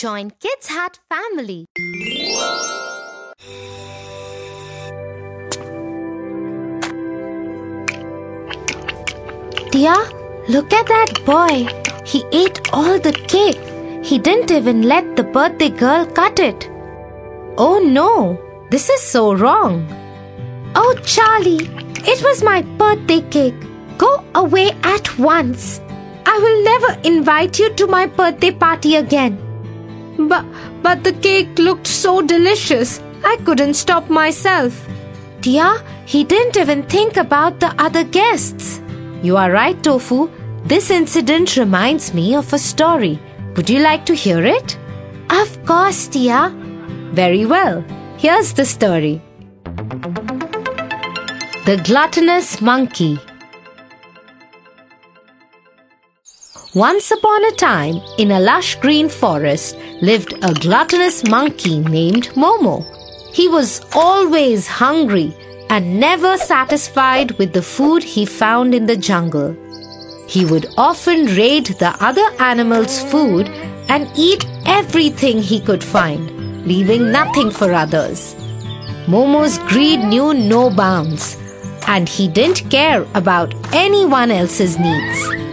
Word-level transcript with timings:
Join 0.00 0.30
Kids 0.40 0.68
Hut 0.68 0.98
family. 1.10 1.66
Tia, 9.70 9.96
look 10.48 10.72
at 10.72 10.86
that 10.86 11.12
boy. 11.26 11.68
He 12.06 12.24
ate 12.32 12.60
all 12.72 12.98
the 12.98 13.12
cake. 13.28 13.60
He 14.02 14.18
didn't 14.18 14.50
even 14.50 14.80
let 14.84 15.16
the 15.16 15.22
birthday 15.22 15.68
girl 15.68 16.06
cut 16.06 16.40
it. 16.40 16.70
Oh 17.58 17.78
no, 17.84 18.40
this 18.70 18.88
is 18.88 19.02
so 19.02 19.34
wrong. 19.34 19.86
Oh, 20.74 20.96
Charlie, 21.04 21.68
it 22.06 22.22
was 22.22 22.42
my 22.42 22.62
birthday 22.62 23.20
cake. 23.28 23.68
Go 23.98 24.24
away 24.34 24.70
at 24.82 25.18
once. 25.18 25.78
I 26.24 26.38
will 26.38 26.64
never 26.64 26.98
invite 27.06 27.58
you 27.58 27.70
to 27.74 27.86
my 27.86 28.06
birthday 28.06 28.52
party 28.52 28.96
again. 28.96 29.49
But, 30.28 30.44
but 30.82 31.04
the 31.04 31.12
cake 31.12 31.58
looked 31.58 31.86
so 31.86 32.20
delicious. 32.22 33.00
I 33.24 33.36
couldn't 33.44 33.74
stop 33.74 34.08
myself. 34.08 34.86
Tia, 35.40 35.82
he 36.06 36.24
didn't 36.24 36.56
even 36.56 36.82
think 36.84 37.16
about 37.16 37.60
the 37.60 37.74
other 37.82 38.04
guests. 38.04 38.80
You 39.22 39.36
are 39.36 39.50
right, 39.50 39.82
Tofu. 39.82 40.30
This 40.64 40.90
incident 40.90 41.56
reminds 41.56 42.12
me 42.12 42.34
of 42.34 42.52
a 42.52 42.58
story. 42.58 43.18
Would 43.56 43.68
you 43.70 43.80
like 43.80 44.04
to 44.06 44.14
hear 44.14 44.44
it? 44.44 44.78
Of 45.30 45.64
course, 45.64 46.06
Tia. 46.08 46.52
Very 47.12 47.46
well. 47.46 47.84
Here's 48.18 48.52
the 48.52 48.64
story 48.64 49.22
The 51.64 51.80
Gluttonous 51.84 52.60
Monkey. 52.60 53.18
Once 56.74 57.10
upon 57.10 57.44
a 57.46 57.50
time, 57.56 58.00
in 58.16 58.30
a 58.30 58.38
lush 58.38 58.76
green 58.76 59.08
forest, 59.08 59.76
lived 60.02 60.32
a 60.44 60.54
gluttonous 60.54 61.26
monkey 61.28 61.80
named 61.80 62.28
Momo. 62.36 62.86
He 63.34 63.48
was 63.48 63.80
always 63.92 64.68
hungry 64.68 65.34
and 65.68 65.98
never 65.98 66.36
satisfied 66.36 67.32
with 67.38 67.52
the 67.52 67.62
food 67.62 68.04
he 68.04 68.24
found 68.24 68.72
in 68.72 68.86
the 68.86 68.96
jungle. 68.96 69.56
He 70.28 70.44
would 70.44 70.66
often 70.78 71.26
raid 71.34 71.66
the 71.66 71.92
other 72.00 72.30
animals' 72.38 73.02
food 73.02 73.48
and 73.88 74.08
eat 74.16 74.46
everything 74.64 75.42
he 75.42 75.58
could 75.58 75.82
find, 75.82 76.64
leaving 76.64 77.10
nothing 77.10 77.50
for 77.50 77.72
others. 77.72 78.36
Momo's 79.08 79.58
greed 79.58 80.04
knew 80.04 80.34
no 80.34 80.70
bounds, 80.70 81.36
and 81.88 82.08
he 82.08 82.28
didn't 82.28 82.70
care 82.70 83.04
about 83.14 83.56
anyone 83.74 84.30
else's 84.30 84.78
needs. 84.78 85.49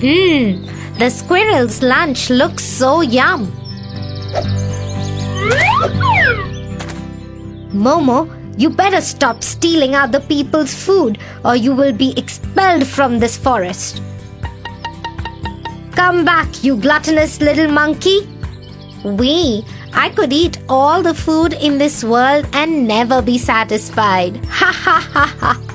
Mmm, 0.00 0.98
the 0.98 1.08
squirrel's 1.08 1.82
lunch 1.82 2.28
looks 2.28 2.62
so 2.62 3.00
yum. 3.00 3.46
Momo, 7.72 8.28
you 8.58 8.68
better 8.68 9.00
stop 9.00 9.42
stealing 9.42 9.94
other 9.94 10.20
people's 10.20 10.74
food 10.74 11.18
or 11.44 11.56
you 11.56 11.74
will 11.74 11.92
be 11.94 12.12
expelled 12.18 12.86
from 12.86 13.18
this 13.18 13.38
forest. 13.38 14.02
Come 15.92 16.26
back, 16.26 16.62
you 16.62 16.76
gluttonous 16.76 17.40
little 17.40 17.72
monkey. 17.72 18.28
We, 19.02 19.64
I 19.94 20.10
could 20.10 20.32
eat 20.32 20.58
all 20.68 21.02
the 21.02 21.14
food 21.14 21.54
in 21.54 21.78
this 21.78 22.04
world 22.04 22.46
and 22.52 22.86
never 22.86 23.22
be 23.22 23.38
satisfied. 23.38 24.44
Ha 24.50 24.72
ha 24.72 25.00
ha 25.12 25.36
ha. 25.40 25.65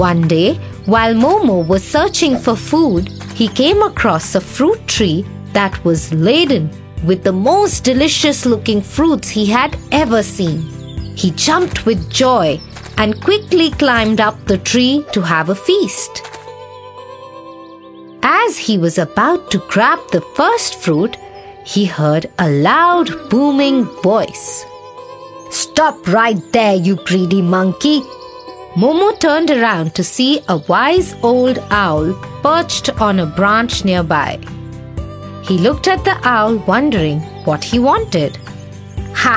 One 0.00 0.26
day, 0.28 0.54
while 0.86 1.12
Momo 1.14 1.66
was 1.66 1.84
searching 1.84 2.38
for 2.38 2.56
food, 2.56 3.08
he 3.34 3.48
came 3.48 3.82
across 3.82 4.34
a 4.34 4.40
fruit 4.40 4.80
tree 4.88 5.26
that 5.52 5.84
was 5.84 6.10
laden 6.14 6.70
with 7.04 7.22
the 7.22 7.34
most 7.34 7.84
delicious 7.84 8.46
looking 8.46 8.80
fruits 8.80 9.28
he 9.28 9.44
had 9.44 9.76
ever 9.92 10.22
seen. 10.22 10.62
He 11.16 11.32
jumped 11.32 11.84
with 11.84 12.10
joy 12.10 12.58
and 12.96 13.22
quickly 13.22 13.72
climbed 13.72 14.22
up 14.22 14.42
the 14.46 14.56
tree 14.56 15.04
to 15.12 15.20
have 15.20 15.50
a 15.50 15.54
feast. 15.54 16.22
As 18.22 18.56
he 18.56 18.78
was 18.78 18.96
about 18.96 19.50
to 19.50 19.58
grab 19.68 19.98
the 20.12 20.22
first 20.34 20.76
fruit, 20.76 21.18
he 21.66 21.84
heard 21.84 22.30
a 22.38 22.48
loud 22.48 23.28
booming 23.28 23.84
voice. 24.02 24.64
Stop 25.50 26.08
right 26.08 26.40
there, 26.52 26.76
you 26.76 26.96
greedy 27.04 27.42
monkey! 27.42 28.00
Momo 28.74 29.18
turned 29.18 29.50
around 29.50 29.96
to 29.96 30.04
see 30.04 30.40
a 30.48 30.58
wise 30.68 31.16
old 31.22 31.58
owl 31.70 32.12
perched 32.40 32.88
on 33.00 33.18
a 33.18 33.26
branch 33.26 33.84
nearby. 33.84 34.38
He 35.42 35.58
looked 35.58 35.88
at 35.88 36.04
the 36.04 36.16
owl, 36.22 36.56
wondering 36.68 37.20
what 37.44 37.64
he 37.64 37.80
wanted. 37.80 38.36
Ha! 39.14 39.36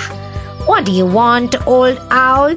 What 0.67 0.85
do 0.85 0.91
you 0.91 1.07
want, 1.07 1.65
old 1.65 1.97
owl? 2.11 2.53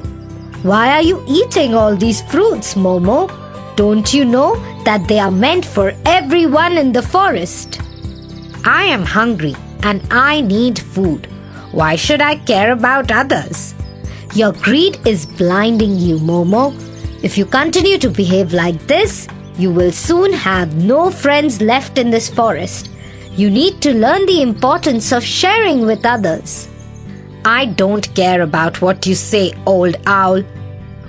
Why 0.61 0.91
are 0.91 1.01
you 1.01 1.23
eating 1.27 1.73
all 1.73 1.95
these 1.95 2.21
fruits, 2.21 2.75
Momo? 2.75 3.27
Don't 3.75 4.13
you 4.13 4.23
know 4.23 4.55
that 4.83 5.07
they 5.07 5.17
are 5.17 5.31
meant 5.31 5.65
for 5.65 5.93
everyone 6.05 6.77
in 6.77 6.91
the 6.93 7.01
forest? 7.01 7.81
I 8.63 8.83
am 8.83 9.03
hungry 9.03 9.55
and 9.81 10.01
I 10.11 10.41
need 10.41 10.77
food. 10.77 11.27
Why 11.71 11.95
should 11.95 12.21
I 12.21 12.35
care 12.35 12.71
about 12.71 13.11
others? 13.11 13.73
Your 14.33 14.51
greed 14.51 14.99
is 15.07 15.25
blinding 15.25 15.97
you, 15.97 16.17
Momo. 16.19 16.73
If 17.23 17.37
you 17.37 17.45
continue 17.45 17.97
to 17.97 18.09
behave 18.09 18.53
like 18.53 18.85
this, 18.85 19.27
you 19.57 19.71
will 19.71 19.91
soon 19.91 20.33
have 20.33 20.75
no 20.75 21.09
friends 21.09 21.61
left 21.61 21.97
in 21.97 22.11
this 22.11 22.29
forest. 22.29 22.91
You 23.31 23.49
need 23.49 23.81
to 23.81 23.93
learn 23.93 24.25
the 24.25 24.41
importance 24.41 25.11
of 25.11 25.23
sharing 25.23 25.81
with 25.85 26.05
others. 26.05 26.69
I 27.45 27.65
don't 27.65 28.13
care 28.13 28.41
about 28.41 28.81
what 28.81 29.07
you 29.07 29.15
say, 29.15 29.53
old 29.65 29.95
owl. 30.05 30.43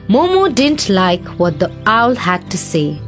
Momo 0.08 0.54
didn't 0.54 0.88
like 0.88 1.26
what 1.38 1.58
the 1.58 1.70
owl 1.84 2.14
had 2.14 2.50
to 2.50 2.56
say. 2.56 2.98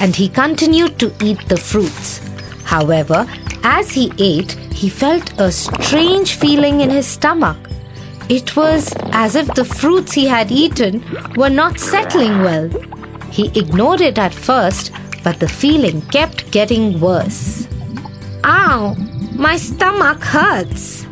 And 0.00 0.14
he 0.14 0.28
continued 0.28 0.98
to 0.98 1.14
eat 1.22 1.48
the 1.48 1.56
fruits. 1.56 2.20
However, 2.64 3.26
as 3.62 3.92
he 3.92 4.12
ate, 4.18 4.52
he 4.72 4.90
felt 4.90 5.40
a 5.40 5.50
strange 5.52 6.34
feeling 6.34 6.80
in 6.80 6.90
his 6.90 7.06
stomach. 7.06 7.56
It 8.28 8.56
was 8.56 8.94
as 9.12 9.36
if 9.36 9.46
the 9.54 9.64
fruits 9.64 10.12
he 10.12 10.26
had 10.26 10.50
eaten 10.50 11.04
were 11.36 11.50
not 11.50 11.78
settling 11.78 12.40
well. 12.40 12.70
He 13.30 13.48
ignored 13.58 14.00
it 14.00 14.18
at 14.18 14.32
first, 14.32 14.92
but 15.22 15.40
the 15.40 15.48
feeling 15.48 16.00
kept 16.02 16.50
getting 16.50 17.00
worse. 17.00 17.68
Ow! 18.44 18.94
My 19.34 19.56
stomach 19.56 20.22
hurts! 20.22 21.06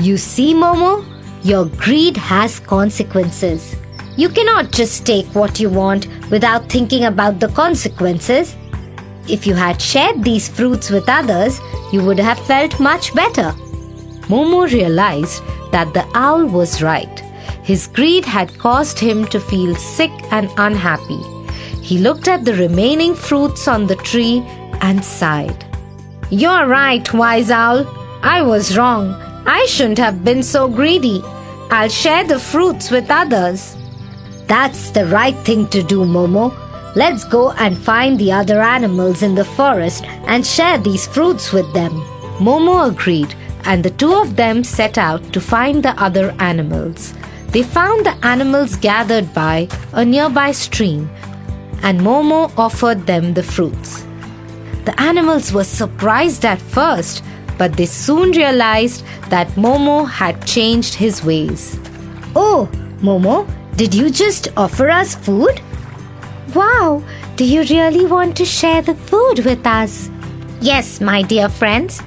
You 0.00 0.16
see, 0.16 0.52
Momo, 0.52 1.04
your 1.44 1.66
greed 1.66 2.16
has 2.16 2.58
consequences. 2.58 3.76
You 4.16 4.28
cannot 4.28 4.72
just 4.72 5.06
take 5.06 5.26
what 5.34 5.60
you 5.60 5.70
want 5.70 6.08
without 6.30 6.68
thinking 6.68 7.04
about 7.04 7.38
the 7.38 7.48
consequences. 7.48 8.56
If 9.28 9.46
you 9.46 9.54
had 9.54 9.80
shared 9.80 10.24
these 10.24 10.48
fruits 10.48 10.90
with 10.90 11.08
others, 11.08 11.60
you 11.92 12.02
would 12.04 12.18
have 12.18 12.38
felt 12.46 12.80
much 12.80 13.14
better. 13.14 13.52
Momo 14.28 14.70
realized 14.72 15.42
that 15.72 15.92
the 15.94 16.06
owl 16.14 16.46
was 16.46 16.82
right. 16.82 17.20
His 17.62 17.86
greed 17.86 18.24
had 18.24 18.58
caused 18.58 18.98
him 18.98 19.26
to 19.26 19.40
feel 19.40 19.74
sick 19.74 20.12
and 20.30 20.50
unhappy. 20.56 21.20
He 21.82 21.98
looked 21.98 22.28
at 22.28 22.44
the 22.44 22.54
remaining 22.54 23.14
fruits 23.14 23.68
on 23.68 23.86
the 23.86 23.96
tree 23.96 24.42
and 24.80 25.04
sighed. 25.04 25.64
You're 26.30 26.66
right, 26.66 27.12
wise 27.14 27.50
owl. 27.50 27.86
I 28.22 28.42
was 28.42 28.76
wrong. 28.76 29.14
I 29.46 29.64
shouldn't 29.66 29.98
have 29.98 30.24
been 30.24 30.42
so 30.42 30.68
greedy. 30.68 31.22
I'll 31.70 31.88
share 31.88 32.24
the 32.24 32.38
fruits 32.38 32.90
with 32.90 33.10
others. 33.10 33.76
That's 34.46 34.90
the 34.90 35.06
right 35.06 35.36
thing 35.44 35.68
to 35.68 35.82
do, 35.82 36.04
Momo. 36.04 36.52
Let's 36.96 37.24
go 37.24 37.52
and 37.52 37.76
find 37.76 38.18
the 38.18 38.32
other 38.32 38.60
animals 38.60 39.22
in 39.22 39.34
the 39.34 39.44
forest 39.44 40.04
and 40.26 40.46
share 40.46 40.78
these 40.78 41.06
fruits 41.06 41.52
with 41.52 41.72
them. 41.74 41.92
Momo 42.38 42.90
agreed, 42.90 43.34
and 43.66 43.84
the 43.84 43.90
two 43.90 44.14
of 44.14 44.36
them 44.36 44.64
set 44.64 44.96
out 44.96 45.32
to 45.32 45.40
find 45.40 45.82
the 45.82 46.00
other 46.02 46.34
animals. 46.38 47.14
They 47.48 47.62
found 47.62 48.06
the 48.06 48.16
animals 48.24 48.76
gathered 48.76 49.34
by 49.34 49.68
a 49.92 50.04
nearby 50.04 50.52
stream, 50.52 51.10
and 51.82 52.00
Momo 52.00 52.56
offered 52.56 53.06
them 53.06 53.34
the 53.34 53.42
fruits. 53.42 54.04
The 54.84 54.98
animals 55.00 55.52
were 55.52 55.64
surprised 55.64 56.44
at 56.44 56.60
first, 56.60 57.24
but 57.58 57.76
they 57.76 57.86
soon 57.86 58.30
realized 58.32 59.04
that 59.30 59.48
Momo 59.56 60.08
had 60.08 60.46
changed 60.46 60.94
his 60.94 61.24
ways. 61.24 61.78
Oh, 62.34 62.68
Momo, 63.00 63.46
did 63.76 63.94
you 63.94 64.10
just 64.10 64.48
offer 64.56 64.88
us 64.88 65.14
food? 65.14 65.60
Wow, 66.54 67.02
do 67.36 67.44
you 67.44 67.62
really 67.62 68.06
want 68.06 68.36
to 68.36 68.44
share 68.44 68.80
the 68.80 68.94
food 68.94 69.44
with 69.44 69.66
us? 69.66 70.08
Yes, 70.60 71.00
my 71.00 71.22
dear 71.22 71.48
friends. 71.48 72.00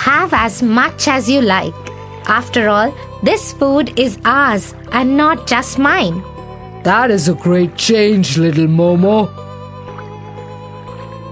Have 0.00 0.32
as 0.32 0.62
much 0.62 1.08
as 1.08 1.28
you 1.28 1.42
like. 1.42 1.74
After 2.26 2.68
all, 2.68 2.94
this 3.22 3.52
food 3.52 3.98
is 3.98 4.18
ours 4.24 4.74
and 4.92 5.14
not 5.14 5.46
just 5.46 5.78
mine. 5.78 6.22
That 6.84 7.10
is 7.10 7.28
a 7.28 7.34
great 7.34 7.76
change, 7.76 8.38
little 8.38 8.66
Momo. 8.66 9.28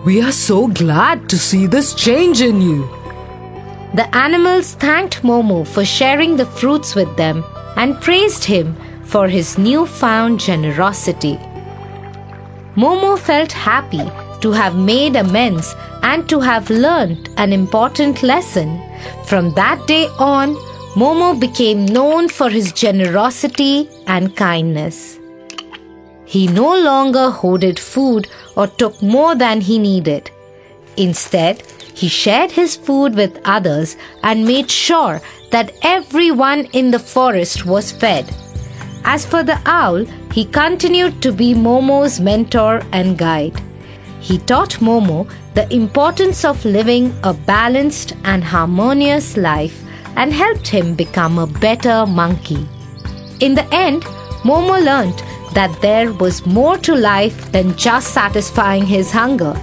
We 0.04 0.20
are 0.20 0.32
so 0.32 0.68
glad 0.68 1.30
to 1.30 1.38
see 1.38 1.66
this 1.66 1.94
change 1.94 2.42
in 2.42 2.60
you. 2.60 2.86
The 3.94 4.06
animals 4.14 4.74
thanked 4.74 5.22
Momo 5.22 5.66
for 5.66 5.86
sharing 5.86 6.36
the 6.36 6.44
fruits 6.44 6.94
with 6.94 7.16
them 7.16 7.44
and 7.76 7.98
praised 8.02 8.44
him 8.44 8.76
for 9.04 9.28
his 9.28 9.56
newfound 9.56 10.40
generosity. 10.40 11.38
Momo 12.76 13.18
felt 13.18 13.50
happy 13.50 14.04
to 14.42 14.52
have 14.52 14.76
made 14.76 15.16
amends 15.16 15.74
and 16.10 16.28
to 16.32 16.40
have 16.40 16.70
learned 16.70 17.28
an 17.36 17.52
important 17.52 18.22
lesson. 18.22 18.70
From 19.26 19.52
that 19.54 19.86
day 19.86 20.06
on, 20.18 20.54
Momo 21.00 21.38
became 21.38 21.84
known 21.84 22.28
for 22.28 22.48
his 22.48 22.72
generosity 22.72 23.88
and 24.06 24.34
kindness. 24.34 25.18
He 26.24 26.46
no 26.46 26.70
longer 26.88 27.30
hoarded 27.30 27.78
food 27.78 28.26
or 28.56 28.66
took 28.66 29.02
more 29.02 29.34
than 29.34 29.60
he 29.60 29.78
needed. 29.78 30.30
Instead, 30.96 31.62
he 31.94 32.08
shared 32.08 32.50
his 32.50 32.74
food 32.74 33.14
with 33.14 33.40
others 33.44 33.96
and 34.22 34.46
made 34.46 34.70
sure 34.70 35.20
that 35.50 35.72
everyone 35.82 36.66
in 36.80 36.90
the 36.90 36.98
forest 36.98 37.64
was 37.66 37.92
fed. 37.92 38.34
As 39.04 39.24
for 39.26 39.42
the 39.42 39.60
owl, 39.66 40.04
he 40.32 40.44
continued 40.44 41.22
to 41.22 41.32
be 41.32 41.54
Momo's 41.54 42.20
mentor 42.20 42.82
and 42.92 43.16
guide. 43.16 43.67
He 44.20 44.38
taught 44.38 44.80
Momo 44.80 45.30
the 45.54 45.72
importance 45.72 46.44
of 46.44 46.64
living 46.64 47.14
a 47.22 47.32
balanced 47.32 48.14
and 48.24 48.42
harmonious 48.42 49.36
life 49.36 49.82
and 50.16 50.32
helped 50.32 50.66
him 50.66 50.94
become 50.94 51.38
a 51.38 51.46
better 51.46 52.04
monkey. 52.06 52.66
In 53.40 53.54
the 53.54 53.66
end, 53.72 54.02
Momo 54.42 54.84
learned 54.84 55.22
that 55.54 55.80
there 55.80 56.12
was 56.12 56.46
more 56.46 56.76
to 56.78 56.94
life 56.94 57.50
than 57.52 57.76
just 57.76 58.12
satisfying 58.12 58.84
his 58.84 59.12
hunger. 59.12 59.54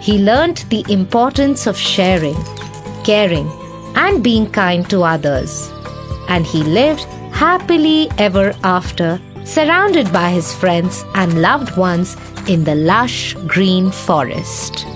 He 0.00 0.18
learned 0.18 0.58
the 0.70 0.84
importance 0.88 1.66
of 1.66 1.76
sharing, 1.76 2.36
caring, 3.04 3.50
and 3.96 4.22
being 4.22 4.50
kind 4.50 4.88
to 4.90 5.02
others. 5.02 5.70
And 6.28 6.46
he 6.46 6.62
lived 6.62 7.04
happily 7.32 8.08
ever 8.18 8.54
after, 8.62 9.20
surrounded 9.44 10.12
by 10.12 10.30
his 10.30 10.54
friends 10.54 11.04
and 11.14 11.42
loved 11.42 11.76
ones 11.76 12.16
in 12.48 12.64
the 12.64 12.74
lush 12.74 13.34
green 13.46 13.90
forest. 13.90 14.86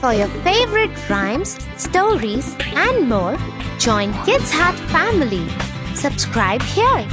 For 0.00 0.12
your 0.12 0.28
favorite 0.44 1.10
rhymes, 1.10 1.58
stories, 1.76 2.54
and 2.76 3.08
more, 3.08 3.36
join 3.78 4.12
Kids 4.24 4.52
Hut 4.52 4.78
family. 4.90 5.44
Subscribe 5.96 6.62
here. 6.62 7.08